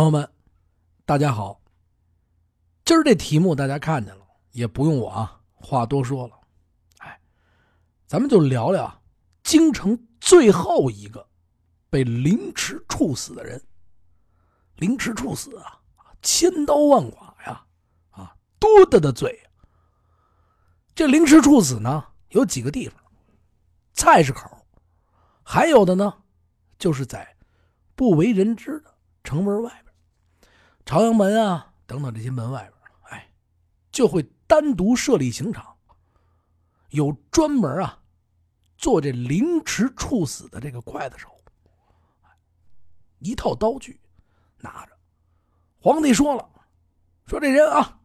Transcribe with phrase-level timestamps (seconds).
[0.00, 0.26] 朋友们，
[1.04, 1.60] 大家好。
[2.86, 6.40] 今儿这题目大家看见了，也不用我啊话多说了。
[7.00, 7.20] 哎，
[8.06, 9.02] 咱们就聊聊
[9.42, 11.28] 京城最后一个
[11.90, 13.62] 被凌迟处死的人。
[14.76, 15.78] 凌迟处死啊，
[16.22, 17.62] 千刀万剐呀，
[18.08, 19.38] 啊，多大的罪！
[20.94, 22.98] 这凌迟处死呢，有几个地方：
[23.92, 24.66] 菜市口，
[25.42, 26.22] 还有的呢，
[26.78, 27.36] 就是在
[27.94, 29.89] 不为人知的城门外边，
[30.90, 33.32] 朝阳门啊等等这些门外边，哎，
[33.92, 35.76] 就会单独设立刑场，
[36.88, 38.02] 有专门啊
[38.76, 41.28] 做这凌迟处死的这个刽子手，
[43.20, 44.00] 一套刀具。
[44.58, 44.92] 拿着，
[45.80, 46.50] 皇帝说了，
[47.24, 48.00] 说这人啊，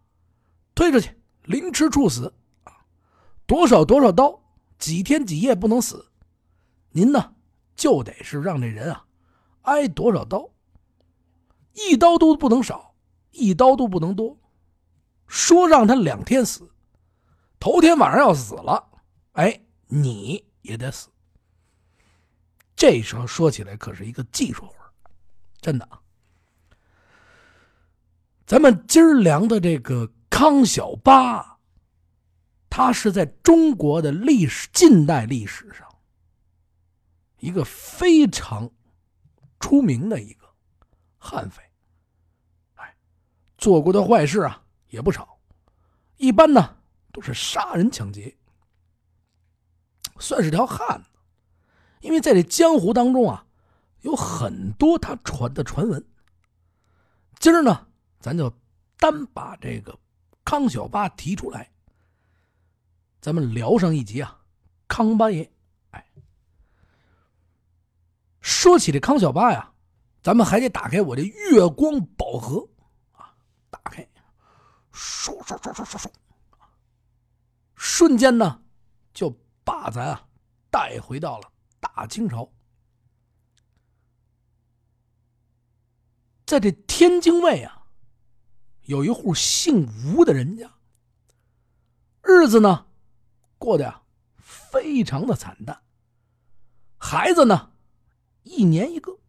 [0.75, 2.31] 推出去凌迟处死
[2.65, 2.85] 啊，
[3.47, 4.39] 多少多少刀，
[4.77, 6.11] 几天几夜不能死，
[6.91, 7.33] 您呢
[7.75, 9.07] 就得是让这人啊
[9.63, 10.47] 挨多少刀，
[11.75, 12.95] 一刀都不能少，
[13.31, 14.37] 一刀都不能多，
[15.27, 16.71] 说让他两天死，
[17.59, 18.89] 头天晚上要死了，
[19.33, 21.09] 哎，你也得死。
[22.75, 24.73] 这时候说起来可是一个技术活
[25.61, 26.01] 真的啊。
[28.45, 31.57] 咱们今儿聊的这个康小八，
[32.69, 35.87] 他是在中国的历史近代历史上
[37.39, 38.69] 一个非常
[39.59, 40.45] 出名的一个
[41.17, 41.63] 悍匪。
[43.65, 45.39] 做过的坏事啊也不少，
[46.17, 46.77] 一般呢
[47.11, 48.37] 都是杀人抢劫，
[50.19, 51.09] 算是条汉子。
[52.01, 53.43] 因为在这江湖当中啊，
[54.01, 56.05] 有很多他传的传闻。
[57.39, 57.87] 今儿呢。
[58.19, 58.51] 咱就
[58.97, 59.95] 单把这个
[60.43, 61.69] 康小八提出来，
[63.21, 64.39] 咱们聊上一集啊。
[64.87, 65.47] 康八爷，
[65.91, 66.03] 哎，
[68.41, 69.71] 说起这康小八呀，
[70.23, 72.67] 咱们还得打开我这月光宝盒，
[73.75, 74.07] 打开，
[74.93, 76.09] 唰唰唰唰唰唰，
[77.75, 78.63] 瞬间呢
[79.13, 80.29] 就把咱啊
[80.71, 82.49] 带回到了大清朝，
[86.45, 87.87] 在这天津卫啊。
[88.83, 90.71] 有一户姓吴的人家，
[92.21, 92.85] 日子呢
[93.57, 94.03] 过得呀
[94.37, 95.83] 非常的惨淡。
[96.97, 97.73] 孩子呢，
[98.43, 99.19] 一年一个，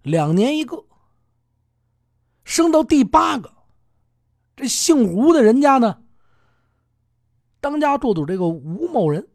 [0.00, 0.87] 两年一个，
[2.48, 3.52] 升到第八个，
[4.56, 6.02] 这姓吴的人家呢，
[7.60, 9.28] 当家做主这个吴某人，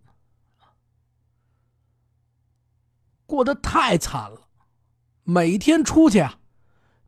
[3.27, 4.47] 过得太惨了，
[5.23, 6.39] 每天出去啊，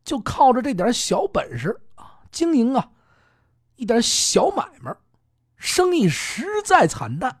[0.04, 2.20] 就靠着这点小本事啊。
[2.30, 2.92] 经营啊，
[3.74, 4.96] 一点小买卖，
[5.56, 7.40] 生意实在惨淡。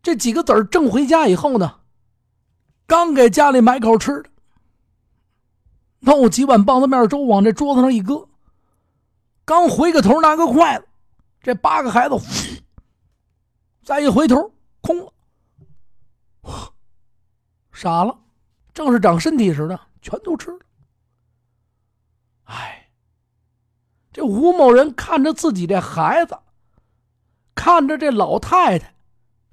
[0.00, 1.80] 这几个子儿挣回家以后呢，
[2.86, 4.30] 刚给家里买口吃的，
[6.04, 8.28] 弄几碗棒子面粥往这桌子上一搁，
[9.44, 10.86] 刚回个头拿个筷子，
[11.40, 12.16] 这八个孩子
[13.82, 15.12] 再一回头空了，
[17.72, 18.18] 傻了，
[18.72, 20.58] 正是长身体时的，全都吃了。
[22.44, 22.90] 哎，
[24.12, 26.38] 这吴某人看着自己这孩子，
[27.54, 28.94] 看着这老太太，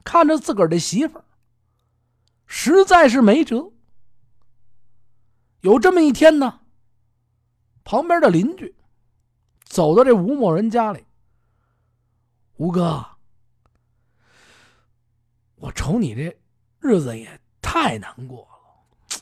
[0.03, 1.25] 看着自个儿的媳妇儿，
[2.45, 3.72] 实在是没辙。
[5.61, 6.59] 有这么一天呢，
[7.83, 8.75] 旁边的邻居
[9.63, 11.05] 走到这吴某人家里，
[12.57, 13.05] 吴哥，
[15.55, 16.38] 我瞅你这
[16.79, 19.19] 日子也太难过了，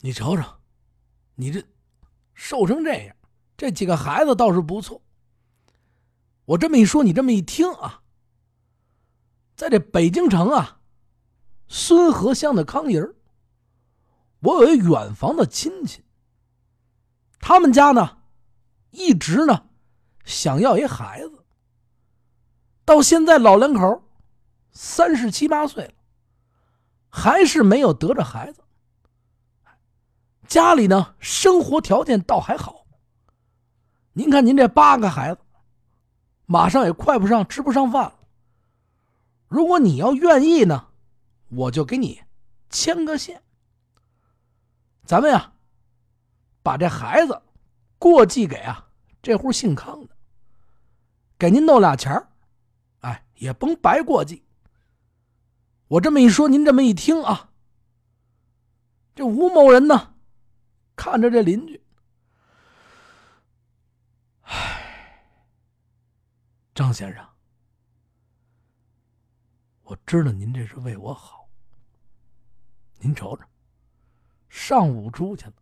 [0.00, 0.44] 你瞅瞅，
[1.34, 1.64] 你这。
[2.36, 3.16] 瘦成这样，
[3.56, 5.00] 这几个孩子倒是不错。
[6.46, 8.02] 我这么一说，你这么一听啊，
[9.54, 10.80] 在这北京城啊，
[11.68, 13.14] 孙河乡的康营
[14.44, 16.04] 我有一远房的亲戚，
[17.40, 18.18] 他们家呢，
[18.90, 19.68] 一直呢
[20.24, 21.44] 想要一孩子，
[22.84, 24.02] 到现在老两口
[24.70, 25.94] 三十七八岁了，
[27.08, 28.60] 还是没有得着孩子。
[30.46, 32.84] 家里呢，生活条件倒还好。
[34.12, 35.40] 您看，您这八个孩子，
[36.44, 38.20] 马上也快不上吃不上饭了。
[39.48, 40.88] 如果你要愿意呢，
[41.48, 42.20] 我就给你
[42.68, 43.42] 牵个线。
[45.04, 45.52] 咱们呀，
[46.62, 47.42] 把这孩子
[47.98, 48.88] 过继给啊
[49.22, 50.16] 这户姓康的，
[51.38, 52.28] 给您弄俩钱儿，
[53.00, 54.42] 哎，也甭白过继。
[55.88, 57.50] 我这么一说，您这么一听啊，
[59.14, 60.14] 这吴某人呢？
[60.96, 61.82] 看着这邻居，
[64.42, 65.20] 唉，
[66.72, 67.28] 张先生，
[69.82, 71.48] 我知道您这是为我好。
[73.00, 73.42] 您瞅瞅，
[74.54, 75.52] 上午出去了，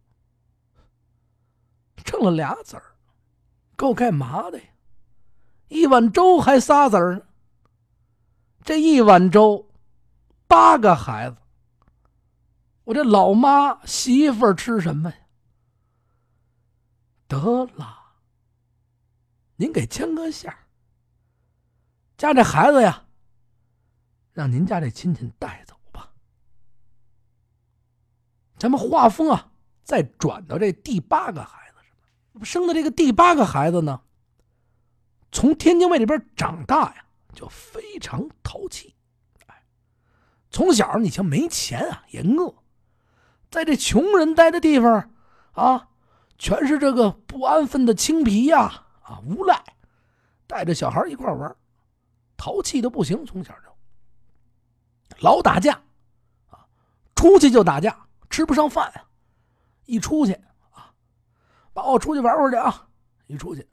[2.05, 2.95] 挣了俩子儿，
[3.75, 4.65] 够干嘛的呀？
[5.69, 7.23] 一碗粥还仨子儿呢。
[8.63, 9.71] 这一碗粥，
[10.47, 11.39] 八个孩子，
[12.85, 15.17] 我这老妈媳妇儿吃什么呀？
[17.27, 17.99] 得了，
[19.57, 20.55] 您给牵个线
[22.19, 23.07] 家这孩子呀，
[24.33, 25.72] 让您家这亲戚带走。
[28.63, 29.51] 咱们画风啊，
[29.83, 31.79] 再转到这第八个孩子
[32.39, 34.03] 上，生的这个第八个孩子呢，
[35.33, 37.05] 从天津卫里边长大呀，
[37.35, 38.95] 就非常淘气。
[40.49, 42.55] 从小你瞧没钱啊，也饿，
[43.51, 45.11] 在这穷人待的地方
[45.55, 45.89] 啊。
[46.39, 48.85] 全是这个不安分的青皮呀！
[49.03, 49.61] 啊，无赖，
[50.47, 51.57] 带着小孩一块玩，
[52.37, 55.83] 淘气的不行，从小就老打架，
[56.49, 56.67] 啊，
[57.17, 59.05] 出去就打架，吃不上饭呀。
[59.85, 60.33] 一出去
[60.71, 60.91] 啊，
[61.73, 62.89] 把我出去玩会儿去啊！
[63.27, 63.69] 一出去，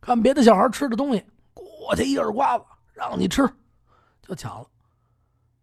[0.00, 3.48] 看别的小孩吃的东西，过去一耳刮子，让你吃，
[4.22, 4.68] 就抢了。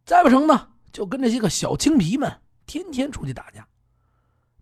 [0.06, 2.32] 再不成呢，就跟这些个小青皮们
[2.66, 3.68] 天天出去打架，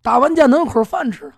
[0.02, 1.32] 打完架能有口饭吃。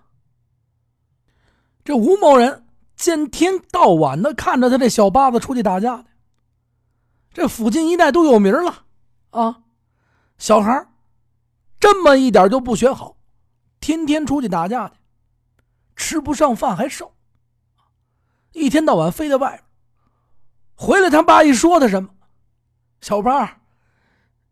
[1.83, 2.65] 这吴某人
[2.95, 6.05] 见天到晚的看着他这小八子出去打架的，
[7.31, 8.83] 这附近一带都有名了
[9.29, 9.61] 啊！
[10.37, 10.85] 小孩
[11.85, 13.15] 这么一点就不学好，
[13.79, 14.95] 天天出去打架去，
[15.95, 17.13] 吃不上饭还瘦，
[18.53, 19.63] 一天到晚飞在外边。
[20.73, 22.09] 回来他爸一说他什么，
[23.01, 23.61] 小八，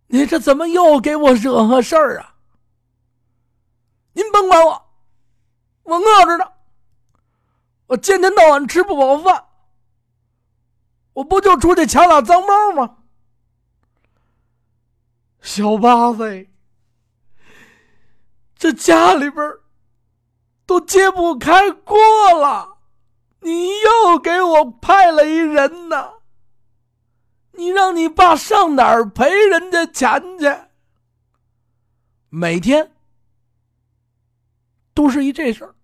[0.06, 2.36] 你这怎么又给我惹个事儿啊？
[4.12, 4.86] 您甭管我，
[5.82, 6.46] 我饿着呢。
[7.88, 9.46] 我天天到晚吃不饱饭，
[11.14, 12.98] 我不就出去抢俩脏猫吗？
[15.42, 16.48] 小八子，
[18.64, 19.46] 这家里边
[20.66, 21.98] 都揭不开锅
[22.40, 22.78] 了，
[23.42, 26.14] 你又给我派了一人呢？
[27.52, 30.46] 你让你爸上哪儿赔人家钱去？
[32.30, 32.96] 每天
[34.94, 35.76] 都是一这事儿。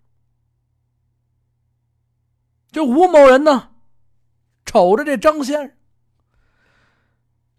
[2.71, 3.71] 这吴某人呢，
[4.65, 5.77] 瞅着这张先生。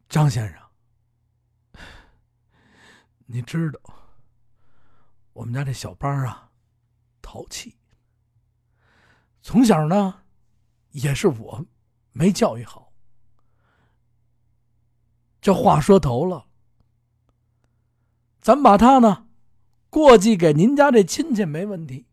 [0.08, 0.62] 张先生，
[3.26, 3.80] 你知道，
[5.32, 6.50] 我们家这小班啊，
[7.22, 7.76] 淘气。
[9.42, 10.22] 从小呢，
[10.90, 11.66] 也是我
[12.12, 12.92] 没教育好。
[15.40, 16.46] 这话说头了，
[18.40, 19.26] 咱把他呢，
[19.88, 22.06] 过继给您家这亲戚没问题。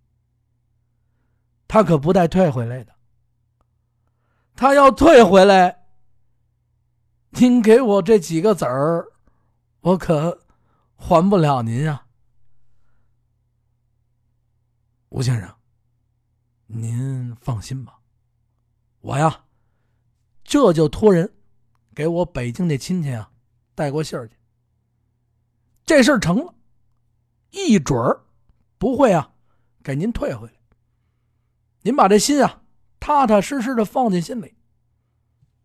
[1.68, 2.96] 他可不带退回来的。
[4.56, 5.86] 他要退回来，
[7.32, 9.06] 您给我这几个子儿，
[9.82, 10.46] 我可
[10.96, 12.07] 还不了您啊，
[15.10, 15.54] 吴先生。
[16.66, 17.98] 您放心吧，
[19.00, 19.46] 我呀，
[20.44, 21.34] 这就托人
[21.96, 23.32] 给我北京那亲戚啊
[23.74, 24.36] 带过信儿去。
[25.86, 26.54] 这事儿成了，
[27.52, 28.26] 一准儿
[28.78, 29.34] 不会啊
[29.82, 30.54] 给您退回来。
[31.84, 32.64] 您把这心啊，
[33.00, 34.54] 踏踏实实的放进心里，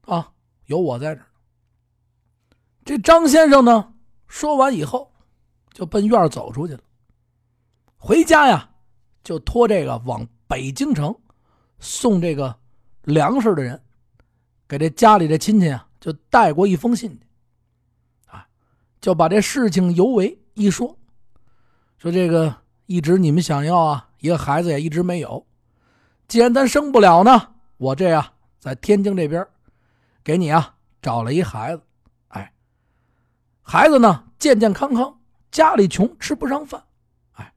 [0.03, 0.33] 啊，
[0.67, 1.27] 有我在这儿。
[2.85, 3.95] 这张先生呢，
[4.29, 5.13] 说完以后，
[5.73, 6.83] 就奔院走出去了。
[7.97, 8.72] 回家呀，
[9.23, 11.15] 就托这个往北京城
[11.79, 12.55] 送这个
[13.03, 13.81] 粮食的人，
[14.69, 17.19] 给这家里的亲戚啊，就带过一封信。
[18.27, 18.47] 啊，
[19.01, 20.97] 就把这事情由为一说，
[21.99, 22.55] 说这个
[22.87, 25.47] 一直你们想要啊，一个孩子也一直没有。
[26.29, 29.47] 既然咱生不了呢，我这呀在天津这边，
[30.25, 31.83] 给你啊找了一孩子，
[32.29, 32.53] 哎，
[33.61, 36.83] 孩子呢健健康康，家里穷吃不上饭，
[37.33, 37.53] 哎，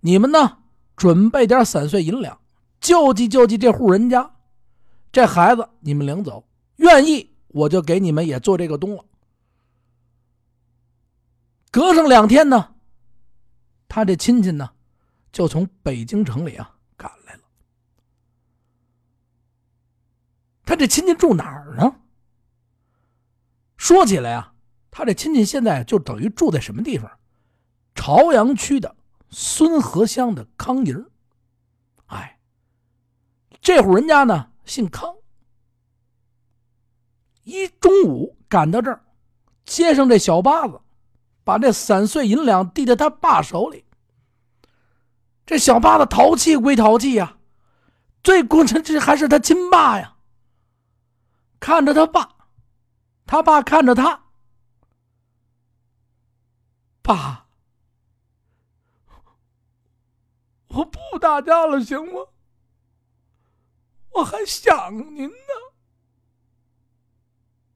[0.00, 0.58] 你们呢
[0.96, 2.40] 准备点散碎银两，
[2.80, 4.34] 救济救济这户人家，
[5.10, 6.46] 这孩子你们领走，
[6.76, 9.04] 愿意我就给你们也做这个东了。
[11.70, 12.74] 隔上两天呢，
[13.88, 14.70] 他这亲戚呢
[15.32, 17.40] 就从北京城里啊赶来了。
[20.64, 21.96] 他这亲戚住哪儿呢？
[23.76, 24.54] 说起来啊，
[24.90, 27.10] 他这亲戚现在就等于住在什么地方？
[27.96, 28.96] 朝阳区的
[29.30, 31.10] 孙河乡的康营。
[32.06, 32.38] 哎，
[33.60, 35.14] 这户人家呢姓康。
[37.42, 39.04] 一中午赶到这儿，
[39.64, 40.80] 接上这小八子，
[41.44, 43.84] 把这散碎银两递在他爸手里。
[45.44, 47.36] 这小八子淘气归淘气呀，
[48.22, 50.16] 最关键这还是他亲爸呀。
[51.60, 52.34] 看着他爸，
[53.26, 54.22] 他爸看着他。
[57.02, 57.43] 爸，
[60.76, 62.20] 我不打架了，行吗？
[64.10, 65.34] 我还想您呢。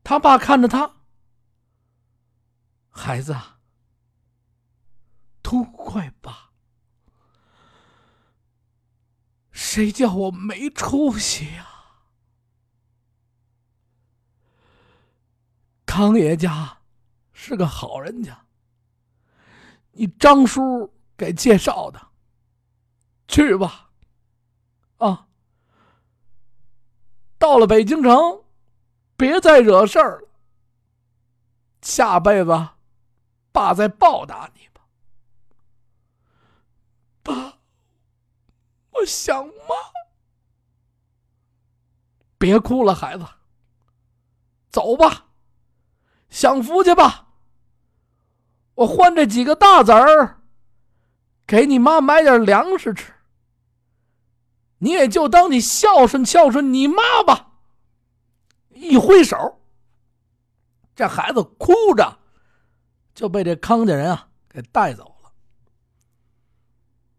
[0.03, 0.97] 他爸看着他，
[2.89, 3.37] 孩子，
[5.43, 6.51] 都怪爸，
[9.51, 11.67] 谁叫我没出息呀？
[15.85, 16.79] 康爷家
[17.33, 18.47] 是个好人家，
[19.93, 22.09] 你张叔给介绍的。
[23.29, 23.91] 去吧，
[24.97, 25.29] 啊，
[27.39, 28.43] 到了北京城，
[29.17, 30.29] 别再惹事儿了。
[31.83, 32.71] 下辈子，
[33.53, 34.81] 爸再报答你吧。
[37.23, 37.59] 爸，
[38.93, 39.53] 我想妈。
[42.39, 43.27] 别哭了，孩子，
[44.71, 45.27] 走吧，
[46.31, 47.29] 享福去吧。
[48.75, 50.41] 我换这几个大子儿，
[51.47, 53.13] 给你妈买点粮食吃。
[54.79, 57.53] 你也就当你孝顺孝顺你妈吧。
[58.71, 59.61] 一挥手，
[60.95, 62.19] 这孩子哭着
[63.15, 65.33] 就被这康家人啊给带走了。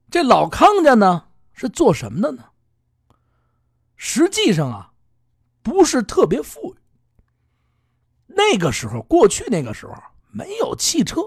[0.10, 2.46] 这老康家呢是做什么的呢？
[3.98, 4.94] 实际上啊，
[5.62, 6.78] 不是特别富裕。
[8.28, 9.94] 那个时候，过去那个时候
[10.32, 11.22] 没有汽车，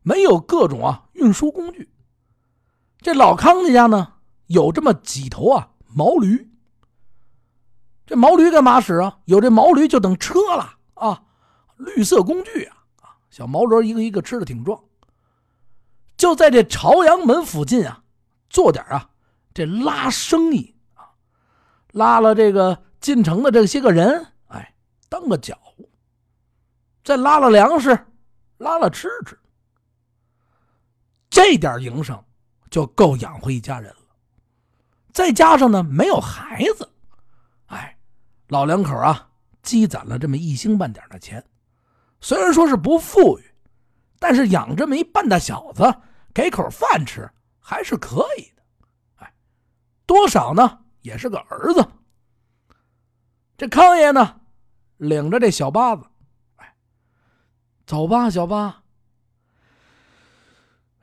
[0.00, 1.92] 没有各种啊运输工具。
[2.98, 4.14] 这老康家呢？
[4.52, 6.50] 有这么几头啊毛驴，
[8.06, 9.18] 这毛驴干嘛使啊？
[9.24, 11.22] 有这毛驴就等车了啊，
[11.76, 14.82] 绿色工具啊啊，小毛驴一个一个吃的挺壮。
[16.16, 18.04] 就在这朝阳门附近啊，
[18.48, 19.10] 做点啊
[19.54, 21.10] 这拉生意啊，
[21.92, 24.74] 拉了这个进城的这些个人，哎，
[25.08, 25.58] 当个脚，
[27.02, 28.06] 再拉了粮食，
[28.58, 29.38] 拉了吃吃，
[31.28, 32.22] 这点营生
[32.70, 34.01] 就够养活一家人了。
[35.12, 36.90] 再加上呢，没有孩子，
[37.66, 37.98] 哎，
[38.48, 39.28] 老两口啊，
[39.62, 41.44] 积攒了这么一星半点的钱，
[42.20, 43.54] 虽然说是不富裕，
[44.18, 45.94] 但是养这么一半大小子，
[46.32, 48.62] 给口饭吃还是可以的，
[49.16, 49.34] 哎，
[50.06, 51.86] 多少呢，也是个儿子。
[53.58, 54.40] 这康爷呢，
[54.96, 56.04] 领着这小八子，
[56.56, 56.74] 哎，
[57.84, 58.82] 走吧，小八，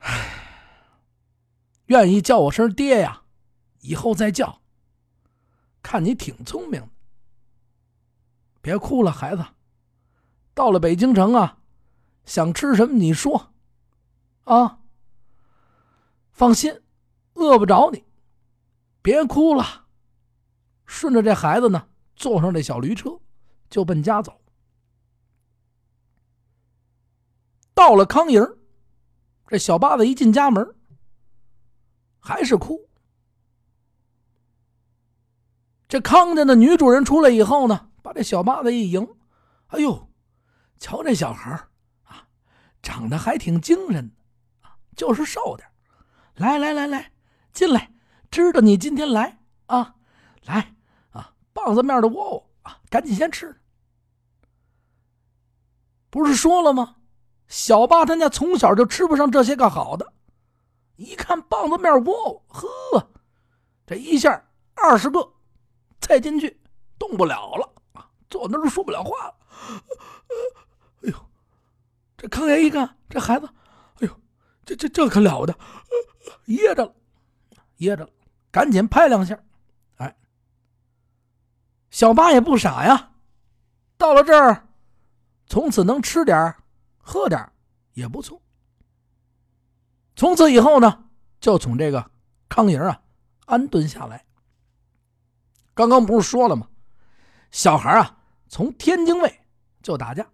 [0.00, 0.34] 哎，
[1.86, 3.22] 愿意叫我声爹呀。
[3.80, 4.60] 以后再叫。
[5.82, 6.88] 看你挺聪明的，
[8.60, 9.44] 别哭了，孩子。
[10.52, 11.58] 到了北京城啊，
[12.26, 13.54] 想吃什么你说，
[14.44, 14.80] 啊，
[16.32, 16.82] 放心，
[17.34, 18.04] 饿不着你。
[19.00, 19.86] 别哭了，
[20.84, 23.18] 顺着这孩子呢，坐上这小驴车，
[23.70, 24.38] 就奔家走。
[27.72, 28.46] 到了康营，
[29.46, 30.74] 这小八子一进家门，
[32.18, 32.89] 还是哭。
[35.90, 39.08] 这康家的女主人出来以后呢，把这小八子一迎，
[39.66, 40.08] 哎呦，
[40.78, 41.50] 瞧这小孩
[42.04, 42.28] 啊，
[42.80, 44.12] 长得还挺精神
[44.60, 45.68] 啊，就是瘦点
[46.36, 47.10] 来来来来，
[47.52, 47.90] 进来，
[48.30, 49.96] 知道你今天来啊，
[50.44, 50.76] 来
[51.10, 53.60] 啊，棒子面的窝窝啊，赶紧先吃。
[56.08, 56.98] 不是说了吗？
[57.48, 60.12] 小八他家从小就吃不上这些个好的，
[60.94, 63.10] 一看棒子面窝窝，呵，
[63.84, 64.44] 这一下
[64.76, 65.32] 二十个。
[66.00, 66.60] 再进去，
[66.98, 67.72] 动不了了！
[68.28, 69.34] 坐那儿说不了话了。
[71.02, 71.14] 哎呦，
[72.16, 73.48] 这康爷一看这孩子，
[74.00, 74.20] 哎呦，
[74.64, 75.58] 这这这可了不得，
[76.46, 76.94] 噎着了，
[77.78, 78.10] 噎着了，
[78.50, 79.36] 赶紧拍两下。
[79.96, 80.16] 哎，
[81.90, 83.12] 小八也不傻呀，
[83.96, 84.68] 到了这儿，
[85.46, 86.54] 从此能吃点
[86.98, 87.52] 喝点
[87.94, 88.40] 也不错。
[90.14, 91.08] 从此以后呢，
[91.40, 92.10] 就从这个
[92.48, 93.02] 康营啊
[93.46, 94.24] 安顿下来。
[95.74, 96.68] 刚刚不是说了吗？
[97.50, 99.40] 小孩啊，从天津卫
[99.82, 100.26] 就打架，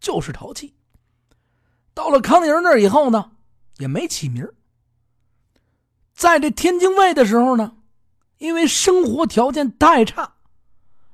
[0.00, 0.74] 就是淘气。
[1.92, 3.32] 到了康营那儿以后呢，
[3.78, 4.48] 也没起名
[6.14, 7.76] 在这天津卫的时候呢，
[8.38, 10.34] 因为生活条件太差，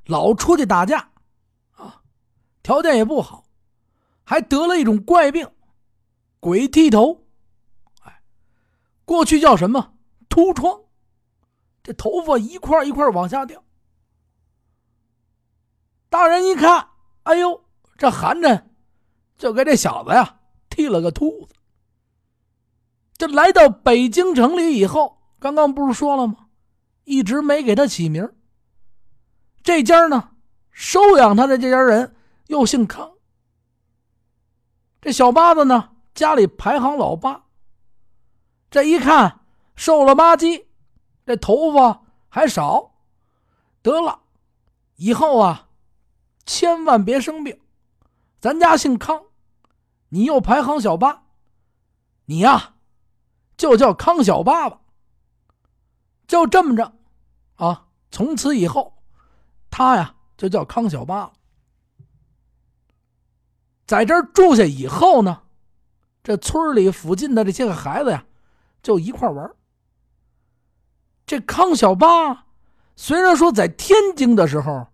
[0.04, 1.11] 老出去打架，
[1.73, 2.02] 啊，
[2.62, 3.44] 条件也不好，
[4.25, 5.50] 还得了一种怪病——
[6.38, 7.26] 鬼剃头。
[8.02, 8.20] 哎，
[9.04, 9.94] 过去叫什么
[10.28, 10.83] 秃疮。
[11.84, 13.62] 这头发一块一块往下掉，
[16.08, 16.88] 大人一看，
[17.24, 17.62] 哎呦，
[17.98, 18.64] 这寒碜，
[19.36, 21.54] 就给这小子呀剃了个秃子。
[23.18, 26.48] 这来到北京城里以后，刚刚不是说了吗？
[27.04, 28.32] 一直没给他起名。
[29.62, 30.30] 这家呢，
[30.70, 33.12] 收养他的这家人又姓康。
[35.02, 37.44] 这小八子呢，家里排行老八。
[38.70, 39.40] 这一看，
[39.76, 40.64] 瘦了吧唧，
[41.26, 42.93] 这头发还少。
[43.83, 44.21] 得了，
[44.97, 45.69] 以后啊，
[46.47, 47.61] 千万别生病。
[48.40, 49.25] 咱家姓康，
[50.09, 51.25] 你又排行小八，
[52.25, 52.75] 你呀，
[53.57, 54.81] 就叫康小八吧。
[56.26, 56.93] 就这么着，
[57.57, 58.95] 啊，从此以后，
[59.71, 61.33] 他呀就叫康小八了。
[63.87, 65.43] 在这儿住下以后呢，
[66.23, 68.25] 这村里附近的这些个孩子呀，
[68.83, 69.54] 就一块玩。
[71.26, 72.47] 这康小八
[72.97, 74.88] 虽然说在天津的时候，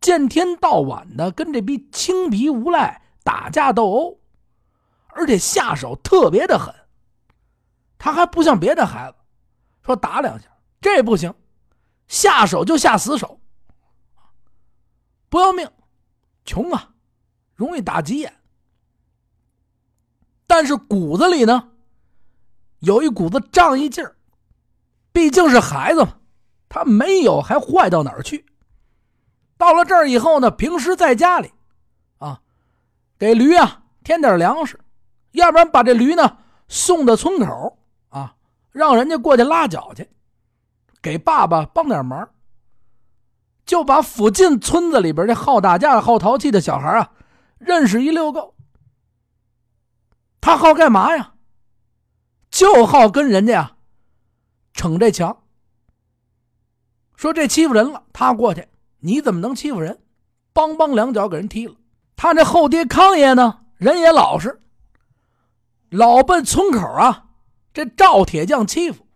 [0.00, 4.20] 见天到晚的跟这批青皮无赖打架斗殴，
[5.08, 6.74] 而且下手特别的狠。
[7.98, 9.16] 他还不像别的孩子，
[9.84, 10.46] 说打两下，
[10.80, 11.32] 这不行，
[12.08, 13.40] 下手就下死手，
[15.28, 15.70] 不要命，
[16.44, 16.94] 穷啊，
[17.54, 18.34] 容易打急眼。
[20.46, 21.70] 但是骨子里呢，
[22.80, 24.16] 有一股子仗义劲儿。
[25.12, 26.14] 毕竟是孩子嘛，
[26.68, 28.46] 他没有还坏到哪儿去。
[29.58, 31.52] 到了这儿以后呢，平时在家里，
[32.18, 32.40] 啊，
[33.18, 34.80] 给驴啊添点粮食，
[35.32, 37.78] 要不然把这驴呢送到村口
[38.08, 38.34] 啊，
[38.70, 40.08] 让人家过去拉脚去，
[41.00, 42.28] 给爸爸帮点忙。
[43.64, 47.12] 就把附近村子里边这好打架、好淘气的小孩啊，
[47.58, 48.56] 认识一溜够。
[50.40, 51.34] 他好干嘛呀？
[52.50, 53.76] 就好跟人家呀。
[54.74, 55.36] 逞这强，
[57.14, 58.66] 说这欺负人了，他过去，
[58.98, 60.00] 你怎么能欺负人？
[60.54, 61.74] 梆梆两脚给人踢了。
[62.16, 64.62] 他这后爹康爷呢，人也老实，
[65.90, 67.30] 老奔村口啊，
[67.72, 69.06] 这赵铁匠欺负。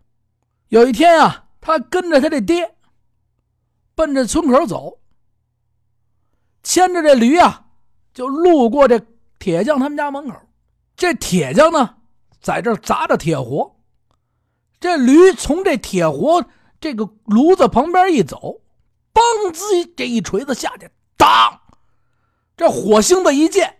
[0.68, 2.74] 有一天啊，他跟着他这爹，
[3.94, 4.98] 奔着村口走，
[6.62, 7.66] 牵着这驴啊，
[8.14, 9.00] 就路过这
[9.38, 10.36] 铁匠他们家门口。
[10.96, 11.96] 这铁匠呢，
[12.40, 13.75] 在这砸着铁活。
[14.86, 16.44] 这驴从这铁活
[16.80, 18.60] 这个炉子旁边一走，
[19.12, 21.60] 嘣滋，这一锤子下去，当，
[22.56, 23.78] 这火星子一溅，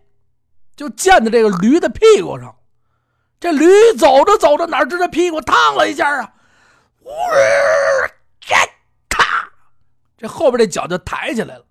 [0.75, 2.57] 就溅在这个驴的屁股上。
[3.39, 6.35] 这驴走着走着，哪知这屁股烫了一下啊，
[7.03, 7.09] 呜，
[8.41, 8.57] 这
[9.09, 9.49] 咔，
[10.19, 11.65] 这后边这脚就抬起来了，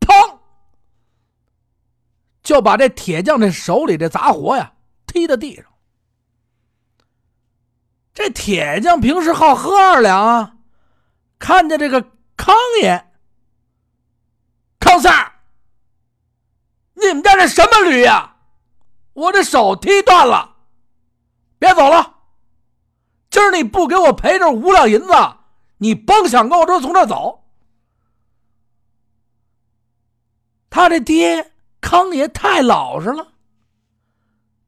[0.00, 0.36] 砰，
[2.42, 4.74] 就把这铁匠这手里这杂活呀
[5.06, 5.64] 踢到地上。
[8.20, 10.56] 这铁匠平时好喝二两啊，
[11.38, 12.02] 看见这个
[12.36, 13.02] 康爷，
[14.78, 15.32] 康三儿，
[16.92, 18.36] 你们家这什么驴呀？
[19.14, 20.54] 我这手踢断了，
[21.58, 22.16] 别走了。
[23.30, 25.14] 今儿你不给我赔这五两银子，
[25.78, 27.42] 你甭想跟我说从这走。
[30.68, 33.28] 他这爹康爷太老实了，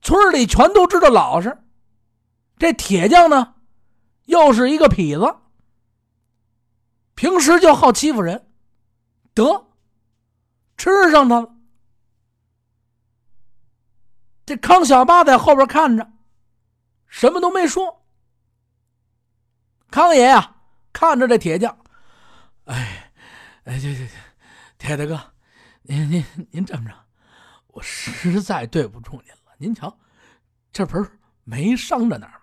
[0.01, 1.62] 村里全都知道老实。
[2.63, 3.57] 这铁匠呢，
[4.27, 5.37] 又是一个痞子，
[7.17, 8.53] 平时就好欺负人，
[9.35, 9.73] 得
[10.77, 11.57] 吃上他了。
[14.47, 16.09] 这康小八在后边看着，
[17.09, 18.07] 什么都没说。
[19.91, 20.55] 康爷呀，
[20.93, 21.77] 看着这铁匠，
[22.67, 23.13] 哎，
[23.65, 24.07] 哎，这这
[24.79, 25.21] 铁大哥，
[25.83, 26.95] 您您您这么着，
[27.67, 29.53] 我实在对不住您了。
[29.59, 29.99] 您瞧，
[30.73, 32.42] 这不是没伤着哪儿吗？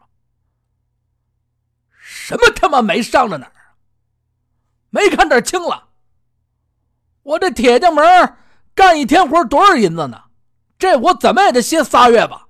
[2.00, 3.54] 什么他妈没伤着哪儿？
[4.90, 5.90] 没看这轻了。
[7.22, 8.38] 我这铁匠门
[8.74, 10.24] 干一天活多少银子呢？
[10.80, 12.48] 这我怎么也得歇仨月吧？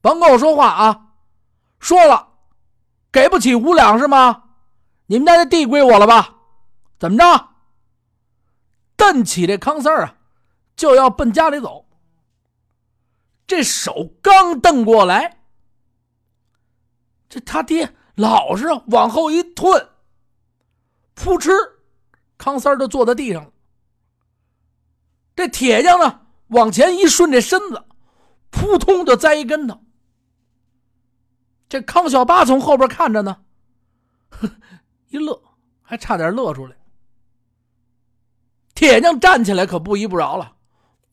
[0.00, 1.06] 甭跟我说话啊！
[1.80, 2.28] 说了，
[3.10, 4.44] 给不起五两是吗？
[5.06, 6.36] 你们家这地归我了吧？
[6.98, 7.48] 怎么着？
[8.96, 10.16] 瞪起这康三啊，
[10.76, 11.86] 就要奔家里走。
[13.46, 15.40] 这手刚瞪过来，
[17.28, 17.94] 这他爹。
[18.18, 19.70] 老实，往后一退，
[21.14, 21.52] 扑哧，
[22.36, 23.50] 康三儿就坐在地上了。
[25.36, 27.80] 这铁匠呢，往前一顺这身子，
[28.50, 29.80] 扑通就栽一跟头。
[31.68, 33.40] 这康小八从后边看着呢，
[35.10, 35.40] 一乐，
[35.80, 36.76] 还差点乐出来。
[38.74, 40.56] 铁匠站起来可不依不饶了，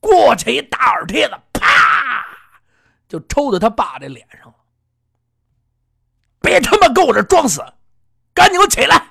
[0.00, 2.26] 过去一大耳贴子，啪，
[3.08, 4.52] 就抽在他爸这脸上。
[6.46, 7.60] 别他妈跟我这装死，
[8.32, 9.10] 赶紧给我起来！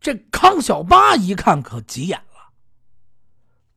[0.00, 2.50] 这康小八一看可急眼了，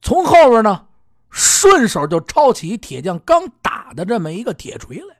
[0.02, 0.88] 从后边呢
[1.30, 5.15] 顺手就抄起铁匠刚打的这么一个铁锤来。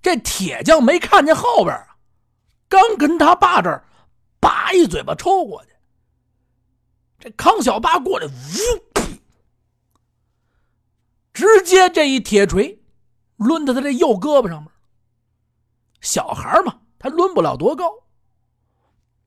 [0.00, 1.96] 这铁匠没看见后边啊，
[2.68, 3.84] 刚跟他爸这儿
[4.38, 5.70] 叭一嘴巴抽过去，
[7.18, 8.30] 这康小八过来，呜，
[11.32, 12.83] 直接这一铁锤。
[13.36, 14.70] 抡到他这右胳膊上面，
[16.00, 17.90] 小孩嘛，他抡不了多高。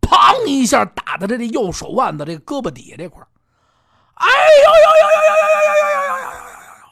[0.01, 3.21] 砰一下打在这这右手腕子这胳膊底下这块
[4.13, 6.87] 哎呦呦呦呦呦呦呦呦呦呦呦呦呦呦！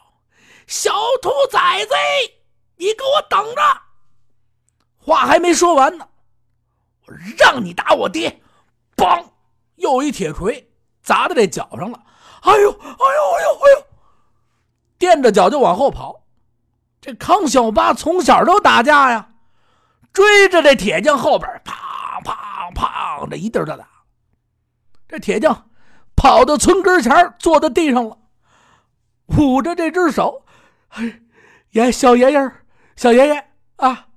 [0.66, 1.94] 小兔崽子，
[2.76, 3.62] 你给我等着！
[4.98, 6.06] 话还没说完呢，
[7.06, 8.42] 我让你打我爹！
[8.96, 9.24] 嘣，
[9.76, 10.70] 又一铁锤
[11.02, 11.98] 砸在这脚上了。
[12.42, 13.86] 哎呦，哎呦，哎呦，哎呦！
[14.98, 16.25] 垫着脚就往后跑。
[17.06, 19.28] 这康小八从小就打架呀，
[20.12, 21.72] 追着这铁匠后边，砰
[22.24, 23.86] 砰砰，这一地儿的打。
[25.06, 25.70] 这铁匠
[26.16, 28.18] 跑到村根前，坐在地上了，
[29.38, 30.44] 捂着这只手，
[30.88, 31.20] 哎，
[31.70, 32.52] 爷小爷爷，
[32.96, 34.08] 小爷爷啊，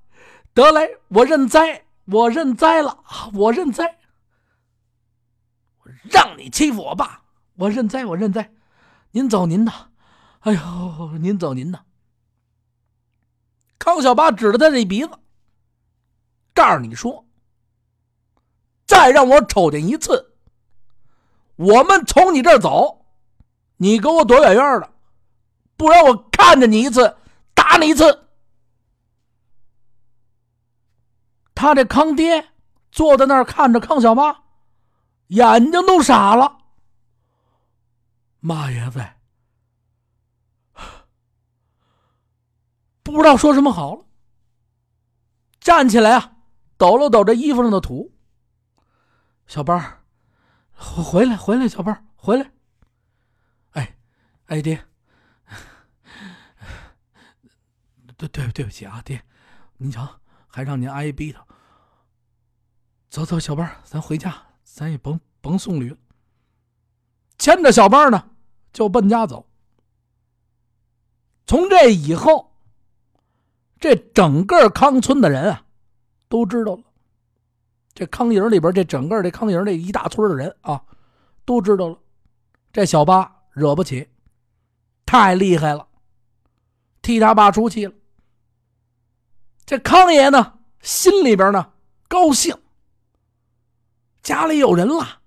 [0.55, 3.03] 得嘞，我认栽，我认栽了，
[3.35, 3.99] 我认栽。
[6.09, 7.21] 让你欺负我爸，
[7.55, 8.51] 我认栽，我认栽。
[9.11, 9.71] 您走您的，
[10.39, 11.85] 哎呦，您走您的。
[13.79, 15.09] 康小八指着他这鼻子，
[16.53, 17.25] 告诉你说
[18.85, 20.33] ：“再让我瞅见一次，
[21.55, 23.05] 我们从你这儿走，
[23.77, 24.91] 你给我躲远远的，
[25.75, 27.17] 不然我看见你一次，
[27.55, 28.27] 打你一次。”
[31.55, 32.49] 他这康爹
[32.91, 34.43] 坐在那儿看着康小八。
[35.27, 36.57] 眼睛都傻了，
[38.39, 39.18] 马爷在，
[43.09, 44.05] 不知道说什么好了。
[45.59, 46.37] 站起来啊，
[46.77, 48.11] 抖了抖这衣服上的土。
[49.47, 50.01] 小班
[50.71, 52.51] 回来，回来，小班回来。
[53.71, 53.97] 哎，
[54.45, 54.85] 哎，爹，
[58.17, 59.23] 对对对不起啊，爹，
[59.77, 61.45] 您瞧，还让您挨逼他。
[63.09, 64.45] 走走，小班咱回家。
[64.71, 65.93] 咱也甭甭送驴，
[67.37, 68.29] 牵着小班呢，
[68.71, 69.49] 就奔家走。
[71.47, 72.48] 从这以后，
[73.79, 75.63] 这整个康村的人啊，
[76.27, 76.83] 都知道了。
[77.93, 80.81] 这康营里边，这整个这康营这一大村的人啊，
[81.45, 81.97] 都知道了。
[82.71, 84.09] 这小八惹不起，
[85.05, 85.87] 太厉害了，
[87.01, 87.93] 替他爸出气了。
[89.65, 91.71] 这康爷呢，心里边呢
[92.07, 92.55] 高兴。
[94.21, 95.21] 家里有人了，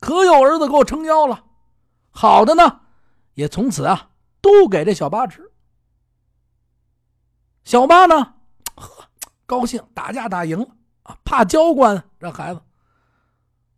[0.00, 1.44] 可有儿子给我撑腰了。
[2.10, 2.80] 好的呢，
[3.34, 4.10] 也从此啊
[4.40, 5.47] 都给这小八吃。
[7.68, 8.32] 小八呢，
[8.76, 9.04] 呵，
[9.44, 10.66] 高兴，打架打赢了
[11.02, 12.62] 啊，怕教官这孩子。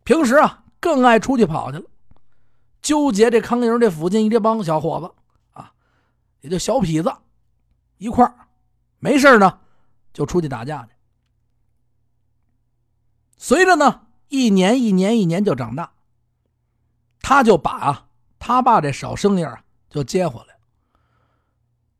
[0.05, 1.83] 平时啊更爱出去跑去了，
[2.81, 5.13] 纠结这康营这附近一帮小伙子
[5.59, 5.73] 啊，
[6.39, 7.13] 也就小痞子
[7.97, 8.33] 一块儿，
[8.99, 9.59] 没事呢
[10.13, 10.93] 就出去打架去。
[13.35, 14.07] 随着呢。
[14.29, 15.91] 一年一年一年就长大，
[17.21, 18.07] 他就把啊
[18.39, 20.55] 他爸这少生意啊就接回来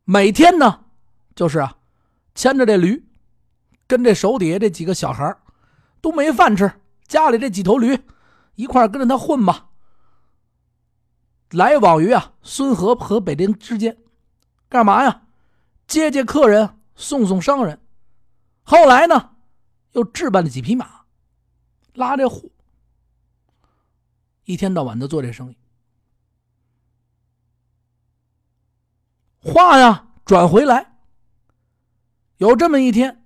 [0.05, 0.85] 每天呢
[1.35, 1.75] 就是啊
[2.33, 3.05] 牵着这驴，
[3.87, 5.37] 跟这手底下这几个小孩
[6.01, 6.71] 都没饭吃，
[7.07, 7.99] 家里这几头驴
[8.55, 9.69] 一块跟着他混吧，
[11.51, 13.97] 来往于啊孙河和北京之间，
[14.69, 15.23] 干嘛呀？
[15.87, 17.81] 接接客人，送送商人。
[18.63, 19.31] 后来呢，
[19.91, 21.01] 又置办了几匹马。
[21.95, 22.47] 拉这货，
[24.45, 25.57] 一天到晚的做这生意。
[29.43, 30.90] 话呀转回来，
[32.41, 33.23] 有这么一天，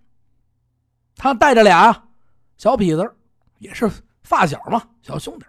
[1.15, 2.09] 他带着俩
[2.57, 3.15] 小痞子，
[3.59, 3.89] 也是
[4.21, 5.45] 发小嘛，小兄弟，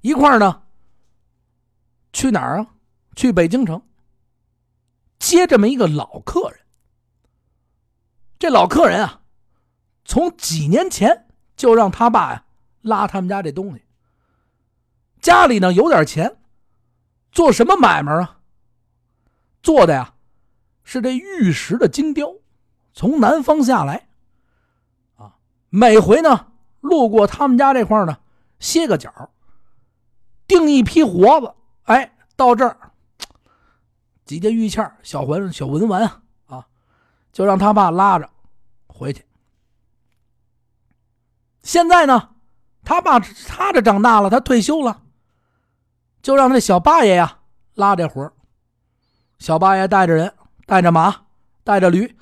[0.00, 0.62] 一块呢
[2.12, 2.66] 去哪儿啊？
[3.14, 3.80] 去北京城
[5.20, 6.60] 接这么一个老客人。
[8.40, 9.22] 这老客人啊，
[10.04, 11.26] 从几年前。
[11.56, 12.42] 就让他爸呀
[12.80, 13.84] 拉他们家这东西。
[15.20, 16.38] 家里呢有点钱，
[17.32, 18.40] 做什么买卖啊？
[19.62, 20.14] 做的呀
[20.82, 22.34] 是这玉石的金雕，
[23.00, 24.06] 从南方下来。
[25.16, 25.32] 啊，
[25.70, 26.48] 每回呢
[26.82, 28.18] 路过他们家这块呢
[28.58, 29.30] 歇个脚，
[30.46, 32.92] 订一批活子，哎，到这儿
[34.26, 36.02] 几件玉器、小环、小文玩
[36.44, 36.66] 啊，
[37.32, 38.28] 就让他爸拉着
[38.86, 39.24] 回去。
[41.62, 42.34] 现在呢，
[42.84, 45.00] 他爸他这长大了，他退休了，
[46.20, 47.38] 就让这小八爷呀
[47.76, 48.30] 拉这活
[49.38, 50.34] 小八爷带着人，
[50.66, 51.22] 带着马，
[51.64, 52.14] 带着驴，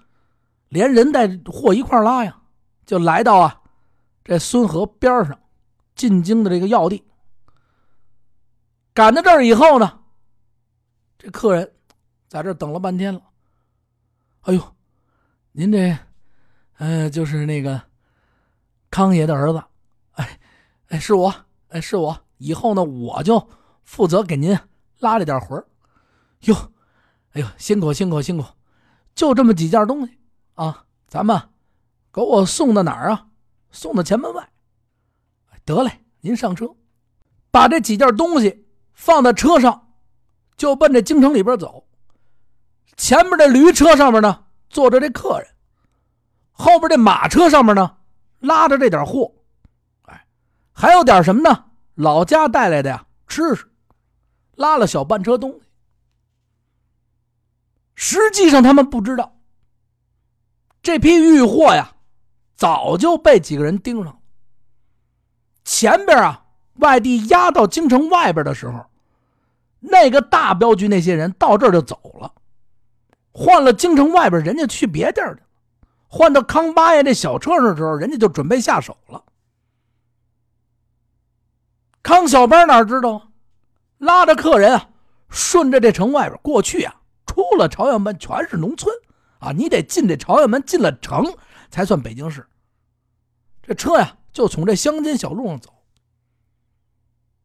[0.69, 2.41] 连人带货一块拉呀，
[2.87, 3.63] 就来到啊
[4.25, 5.39] 这孙河边上
[5.95, 7.05] 进京的这个要地。
[8.95, 10.01] 赶到这儿以后呢，
[11.19, 11.73] 这客人
[12.29, 13.23] 在这等了半天了。
[14.43, 14.77] 哎呦，
[15.53, 15.99] 您这，
[16.79, 17.81] 呃，就是那个。
[18.91, 19.63] 康爷的儿子，
[20.13, 20.41] 哎，
[20.89, 21.33] 哎，是我，
[21.69, 22.19] 哎，是我。
[22.39, 23.51] 以后呢，我就
[23.85, 24.59] 负责给您
[25.01, 25.63] 拉这点活
[26.41, 26.55] 哟，
[27.33, 28.45] 哎呦，辛苦辛苦辛苦！
[29.15, 30.18] 就这么几件东西
[30.59, 31.41] 啊，咱们
[32.13, 33.29] 给我送到哪儿啊？
[33.71, 34.51] 送到前门外。
[35.65, 36.75] 得嘞，您上车，
[37.53, 39.93] 把这几件东西放在车上，
[40.57, 41.87] 就奔这京城里边走。
[42.97, 45.47] 前面这驴车上面呢，坐着这客人；
[46.51, 47.99] 后边这马车上面呢，
[48.41, 49.33] 拉着这点货。
[50.07, 50.27] 哎，
[50.73, 51.67] 还有点什么呢？
[51.95, 53.71] 老家带来的呀，吃食，
[54.57, 55.69] 拉了小半车东西。
[57.95, 59.38] 实际上他们不知道，
[60.89, 61.93] 这批玉货呀，
[62.57, 64.19] 早就被几个人盯上了。
[65.63, 66.47] 前边啊，
[66.77, 68.87] 外地押到京城外边的时候，
[69.81, 72.33] 那个大镖局那些人到这儿就走了，
[73.33, 75.47] 换了京城外边，人家去别地儿去了。
[76.09, 79.23] 换到康八爷这小车上的时候，人家就准备下手了。
[82.03, 83.29] 康小班哪知道，
[83.99, 84.89] 拉着客人啊，
[85.29, 86.95] 顺着这城外边过去啊。
[87.27, 88.91] 出了朝阳门全是农村
[89.39, 89.53] 啊！
[89.53, 91.25] 你得进这朝阳门，进了城
[91.71, 92.47] 才算北京市。
[93.63, 95.73] 这车呀，就从这乡间小路上走。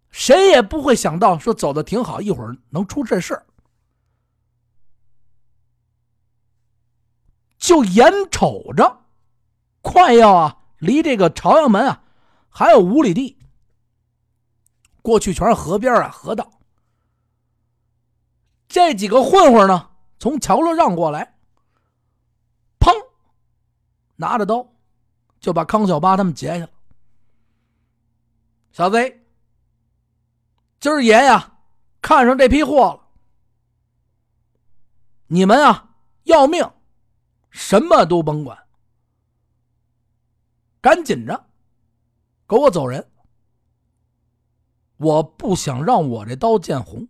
[0.09, 3.45] 谁也不会想到，说走的挺好，一会儿能出这事儿。
[7.57, 9.05] 就眼瞅着，
[9.81, 12.03] 快要啊，离这个朝阳门啊，
[12.49, 13.37] 还有五里地。
[15.01, 16.51] 过去全是河边啊，河道。
[18.67, 21.32] 这几个混混呢，从桥上让过来，
[24.15, 24.67] 拿着刀
[25.39, 26.69] 就把康小八他们截下了。
[28.71, 28.97] 小子，
[30.79, 31.57] 今儿爷呀
[32.01, 33.01] 看上这批货了，
[35.27, 36.67] 你们啊要命，
[37.49, 38.57] 什么都甭管，
[40.81, 41.45] 赶紧着
[42.47, 43.11] 给我走人，
[44.97, 47.07] 我不想让我这刀见红。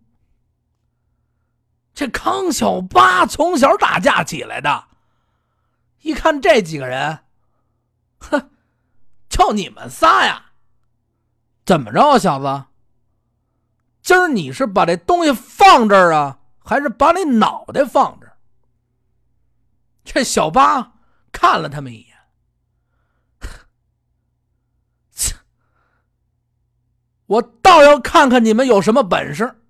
[1.94, 4.88] 这康小八从小打架起来的，
[6.04, 7.18] 一看这几个人，
[8.18, 8.50] 哼，
[9.30, 10.52] 就你们仨呀？
[11.64, 12.66] 怎么着，小子？
[14.02, 18.36] 今儿你是把这东西放这儿啊，还是把你脑袋放这儿？
[20.04, 20.92] 这小八
[21.32, 22.14] 看了他们一眼，
[25.10, 25.34] 切！
[27.24, 29.62] 我倒要看看你们有什么本事。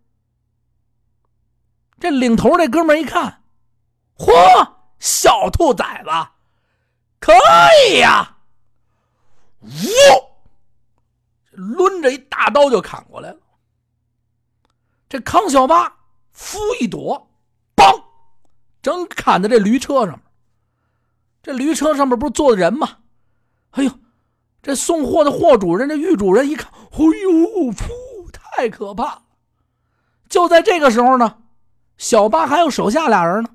[2.01, 3.45] 这领头这哥们一看，
[4.17, 4.74] 嚯，
[5.05, 6.11] 小兔崽子，
[7.21, 7.31] 可
[7.91, 8.39] 以呀！
[9.61, 9.69] 呜，
[11.51, 13.37] 抡着一大刀就砍过来了。
[15.07, 15.95] 这康小八
[16.33, 17.29] 夫一躲，
[17.77, 18.03] 梆，
[18.81, 20.23] 正砍在这驴车上面。
[21.43, 22.97] 这驴车上面不是坐的人吗？
[23.73, 23.93] 哎呦，
[24.63, 29.23] 这送货的货主人，这玉主人一看，哎呦，噗，太可怕了！
[30.31, 31.43] 就在这个时候呢。
[31.99, 33.54] 小八还有手下俩人呢，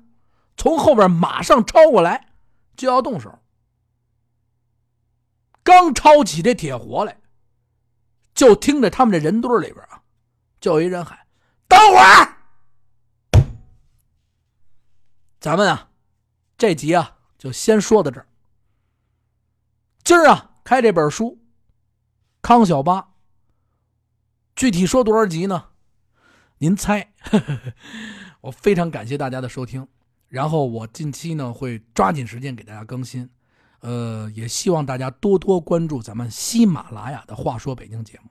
[0.60, 2.34] 从后边马上抄过来，
[2.76, 3.38] 就要动手。
[5.62, 7.18] 刚抄起这铁活来，
[8.34, 10.02] 就听着他们这人堆里边啊，
[10.60, 11.18] 就有一人喊
[11.66, 12.36] ：“等会儿！”
[15.40, 15.88] 咱们啊，
[16.58, 18.28] 这集啊就先说到这儿。
[20.04, 21.38] 今儿啊开这本书，
[22.42, 23.14] 康小八。
[24.54, 25.70] 具体说多少集呢？
[26.58, 27.14] 您猜？
[28.42, 29.88] 我非常感谢大家的收听，
[30.30, 33.28] 然后我近期呢会抓紧时间给大家更新，
[33.80, 38.30] 呃，也希望大家多多关注咱们喜马拉雅的《话说北京》节目。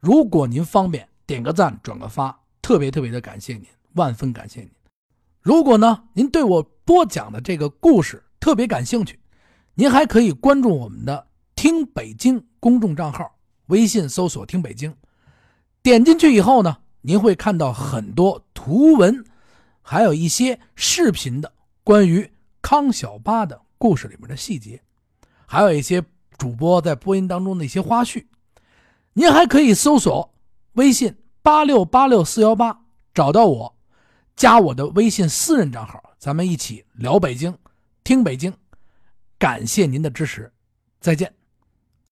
[0.00, 4.70] 如果您方便点个赞、转个发，特别特别的感谢您，万分感谢您。
[5.40, 9.20] 如果呢您对我播讲的这个故事特别感兴趣，
[9.74, 14.92] 您还可以关注我们的“听北京”公众账号，微信搜索“听北京”，
[15.82, 19.24] 点进去以后呢，您会看到很多图文。
[19.90, 21.50] 还有一些视频的
[21.82, 24.82] 关于康小八的故事里面的细节，
[25.46, 26.04] 还有一些
[26.36, 28.26] 主播在播音当中的一些花絮。
[29.14, 30.34] 您还可以搜索
[30.74, 32.82] 微信八六八六四幺八，
[33.14, 33.76] 找到我，
[34.36, 37.56] 加我的微信私人账号，咱们一起聊北京，
[38.04, 38.52] 听北京。
[39.38, 40.52] 感谢您的支持，
[41.00, 41.37] 再见。